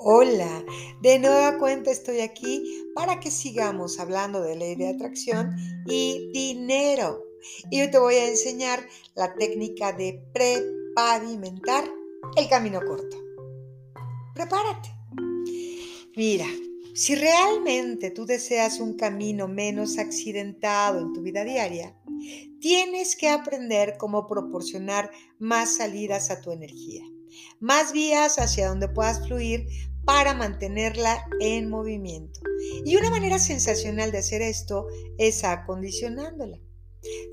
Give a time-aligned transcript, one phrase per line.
[0.00, 0.64] Hola,
[1.02, 5.56] de nueva cuenta estoy aquí para que sigamos hablando de ley de atracción
[5.86, 7.24] y dinero.
[7.68, 8.78] Y hoy te voy a enseñar
[9.16, 11.90] la técnica de prepavimentar
[12.36, 13.16] el camino corto.
[14.36, 14.88] Prepárate.
[16.14, 16.46] Mira,
[16.94, 21.98] si realmente tú deseas un camino menos accidentado en tu vida diaria,
[22.60, 25.10] tienes que aprender cómo proporcionar
[25.40, 27.02] más salidas a tu energía
[27.60, 29.66] más vías hacia donde puedas fluir
[30.04, 32.40] para mantenerla en movimiento.
[32.84, 34.86] Y una manera sensacional de hacer esto
[35.18, 36.58] es acondicionándola.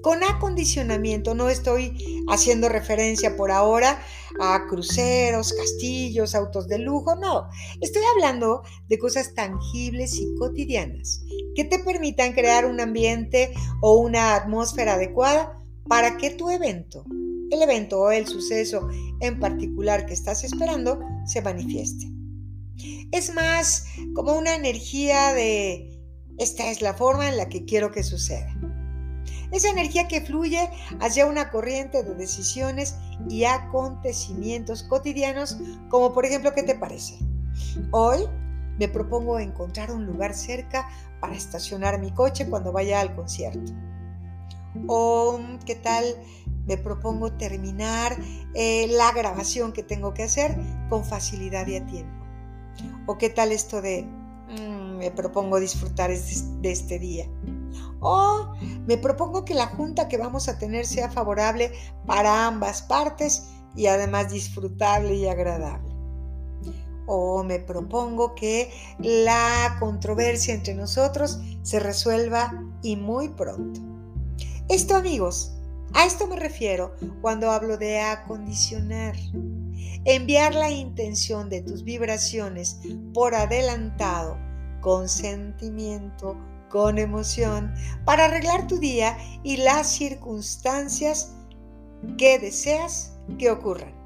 [0.01, 4.03] Con acondicionamiento no estoy haciendo referencia por ahora
[4.39, 7.47] a cruceros, castillos, autos de lujo, no.
[7.81, 11.23] Estoy hablando de cosas tangibles y cotidianas
[11.55, 17.05] que te permitan crear un ambiente o una atmósfera adecuada para que tu evento
[17.51, 18.87] el evento o el suceso
[19.19, 22.07] en particular que estás esperando se manifieste.
[23.11, 25.95] Es más como una energía de
[26.37, 28.53] esta es la forma en la que quiero que suceda.
[29.51, 32.95] Esa energía que fluye hacia una corriente de decisiones
[33.29, 35.57] y acontecimientos cotidianos,
[35.89, 37.17] como por ejemplo, ¿qué te parece?
[37.91, 38.27] Hoy
[38.77, 40.89] me propongo encontrar un lugar cerca
[41.21, 43.71] para estacionar mi coche cuando vaya al concierto.
[44.87, 46.03] O, ¿qué tal
[46.67, 48.17] me propongo terminar
[48.53, 50.57] eh, la grabación que tengo que hacer
[50.89, 52.25] con facilidad y a tiempo.
[53.05, 57.29] ¿O qué tal esto de mm, me propongo disfrutar de este día?
[57.99, 58.53] O
[58.85, 61.71] me propongo que la junta que vamos a tener sea favorable
[62.05, 65.93] para ambas partes y además disfrutable y agradable.
[67.07, 72.51] O me propongo que la controversia entre nosotros se resuelva
[72.81, 73.79] y muy pronto.
[74.67, 75.54] Esto amigos
[75.95, 79.15] a esto me refiero cuando hablo de acondicionar.
[80.03, 82.79] Enviar la intención de tus vibraciones
[83.13, 84.37] por adelantado,
[84.81, 86.37] con sentimiento,
[86.69, 87.73] con emoción,
[88.05, 91.33] para arreglar tu día y las circunstancias
[92.17, 94.04] que deseas que ocurran.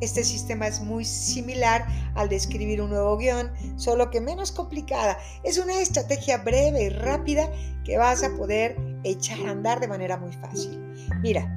[0.00, 5.18] Este sistema es muy similar al de escribir un nuevo guion, solo que menos complicada.
[5.44, 7.50] Es una estrategia breve y rápida
[7.84, 10.80] que vas a poder echar a andar de manera muy fácil.
[11.22, 11.48] Mira,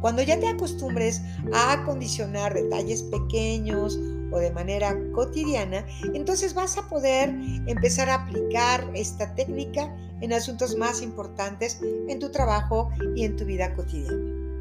[0.00, 1.22] cuando ya te acostumbres
[1.52, 3.98] a acondicionar detalles pequeños
[4.32, 7.30] o de manera cotidiana, entonces vas a poder
[7.66, 13.44] empezar a aplicar esta técnica en asuntos más importantes en tu trabajo y en tu
[13.44, 14.53] vida cotidiana.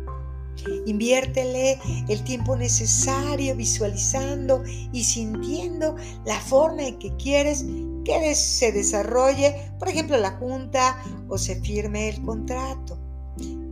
[0.86, 7.66] Inviértele el tiempo necesario visualizando y sintiendo la forma en que quieres
[8.06, 12.97] que se desarrolle, por ejemplo, la junta o se firme el contrato.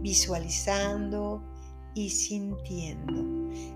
[0.02, 1.44] Visualizando
[1.94, 3.24] y sintiendo.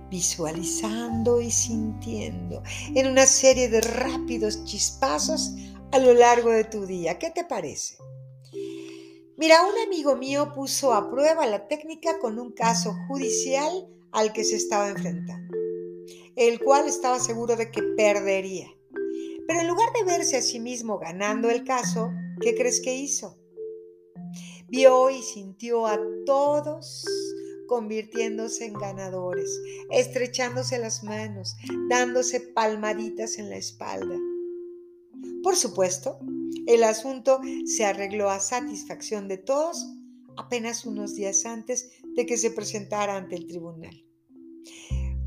[0.10, 2.64] Visualizando y sintiendo
[2.94, 5.52] en una serie de rápidos chispazos
[5.92, 7.20] a lo largo de tu día.
[7.20, 7.98] ¿Qué te parece?
[9.38, 14.46] Mira, un amigo mío puso a prueba la técnica con un caso judicial al que
[14.46, 15.54] se estaba enfrentando,
[16.38, 18.70] el cual estaba seguro de que perdería.
[19.46, 23.38] Pero en lugar de verse a sí mismo ganando el caso, ¿qué crees que hizo?
[24.70, 27.06] Vio y sintió a todos
[27.68, 31.58] convirtiéndose en ganadores, estrechándose las manos,
[31.90, 34.18] dándose palmaditas en la espalda.
[35.44, 36.20] Por supuesto,
[36.68, 39.86] el asunto se arregló a satisfacción de todos
[40.38, 44.04] apenas unos días antes de que se presentara ante el tribunal.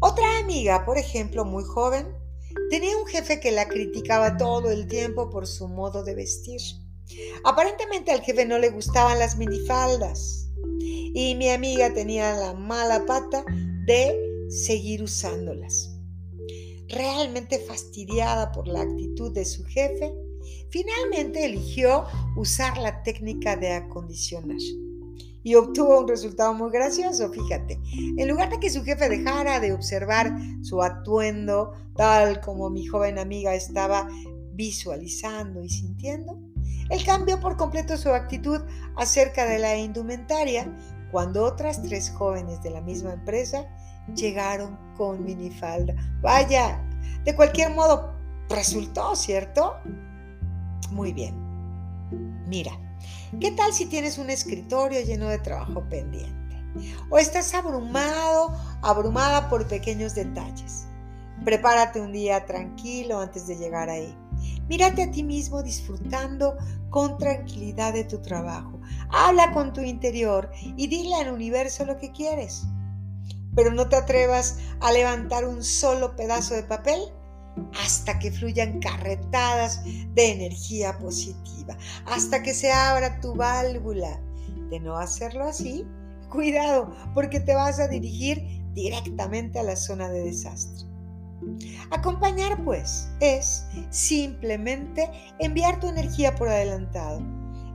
[0.01, 2.07] Otra amiga, por ejemplo, muy joven,
[2.71, 6.61] tenía un jefe que la criticaba todo el tiempo por su modo de vestir.
[7.45, 10.49] Aparentemente al jefe no le gustaban las minifaldas
[10.81, 13.45] y mi amiga tenía la mala pata
[13.87, 15.95] de seguir usándolas.
[16.89, 20.15] Realmente fastidiada por la actitud de su jefe,
[20.71, 22.05] Finalmente eligió
[22.37, 24.59] usar la técnica de acondicionar
[25.43, 27.81] y obtuvo un resultado muy gracioso, fíjate.
[28.17, 30.31] En lugar de que su jefe dejara de observar
[30.63, 34.09] su atuendo tal como mi joven amiga estaba
[34.53, 36.39] visualizando y sintiendo,
[36.91, 38.61] él cambió por completo su actitud
[38.97, 40.71] acerca de la indumentaria
[41.11, 43.67] cuando otras tres jóvenes de la misma empresa
[44.15, 45.95] llegaron con minifalda.
[46.21, 46.83] Vaya,
[47.25, 48.13] de cualquier modo,
[48.49, 49.77] resultó, ¿cierto?
[50.91, 51.35] Muy bien.
[52.47, 52.73] Mira,
[53.41, 56.57] ¿qué tal si tienes un escritorio lleno de trabajo pendiente?
[57.11, 60.87] O estás abrumado, abrumada por pequeños detalles.
[61.45, 64.17] Prepárate un día tranquilo antes de llegar ahí.
[64.69, 66.57] Mírate a ti mismo disfrutando
[66.91, 68.81] con tranquilidad de tu trabajo.
[69.11, 72.67] Habla con tu interior y dile al universo lo que quieres.
[73.55, 77.01] Pero no te atrevas a levantar un solo pedazo de papel
[77.83, 81.77] hasta que fluyan carretadas de energía positiva,
[82.07, 84.21] hasta que se abra tu válvula.
[84.71, 85.87] De no hacerlo así,
[86.29, 88.43] cuidado, porque te vas a dirigir
[88.75, 90.87] directamente a la zona de desastre.
[91.91, 97.23] Acompañar, pues, es simplemente enviar tu energía por adelantado,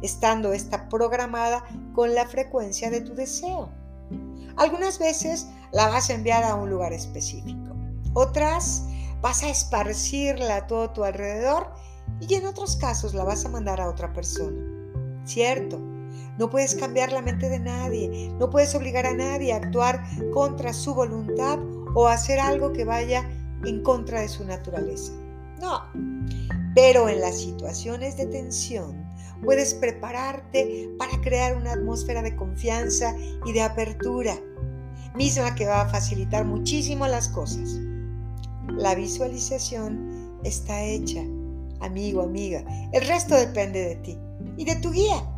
[0.01, 1.63] estando esta programada
[1.93, 3.69] con la frecuencia de tu deseo.
[4.57, 7.75] Algunas veces la vas a enviar a un lugar específico,
[8.13, 8.85] otras
[9.23, 11.71] vas a esparcirla a todo tu alrededor
[12.19, 14.61] y en otros casos la vas a mandar a otra persona.
[15.23, 15.79] Cierto,
[16.37, 20.03] no puedes cambiar la mente de nadie, no puedes obligar a nadie a actuar
[20.33, 21.57] contra su voluntad
[21.95, 23.23] o hacer algo que vaya
[23.63, 25.13] en contra de su naturaleza.
[25.61, 25.83] No,
[26.75, 29.07] pero en las situaciones de tensión
[29.41, 33.15] puedes prepararte para crear una atmósfera de confianza
[33.45, 34.35] y de apertura,
[35.15, 37.79] misma que va a facilitar muchísimo las cosas.
[38.69, 41.21] La visualización está hecha,
[41.79, 42.63] amigo, amiga.
[42.91, 44.17] El resto depende de ti
[44.57, 45.29] y de tu guía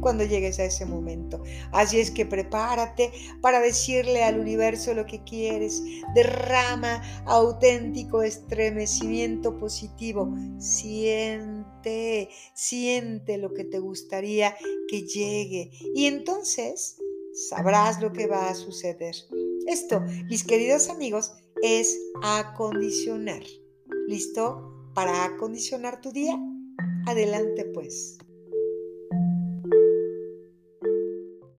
[0.00, 1.42] cuando llegues a ese momento.
[1.72, 5.82] Así es que prepárate para decirle al universo lo que quieres.
[6.14, 10.32] Derrama auténtico estremecimiento positivo.
[10.58, 14.56] Siente, siente lo que te gustaría
[14.88, 15.70] que llegue.
[15.94, 16.98] Y entonces
[17.48, 19.16] sabrás lo que va a suceder.
[19.66, 21.32] Esto, mis queridos amigos,
[21.62, 23.42] es acondicionar.
[24.06, 24.90] ¿Listo?
[24.94, 26.38] Para acondicionar tu día.
[27.06, 28.18] Adelante pues.